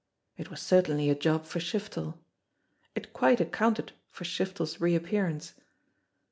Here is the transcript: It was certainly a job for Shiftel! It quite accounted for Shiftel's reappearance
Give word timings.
It 0.35 0.49
was 0.49 0.59
certainly 0.63 1.11
a 1.11 1.15
job 1.15 1.45
for 1.45 1.59
Shiftel! 1.59 2.17
It 2.95 3.13
quite 3.13 3.39
accounted 3.39 3.91
for 4.09 4.23
Shiftel's 4.25 4.81
reappearance 4.81 5.53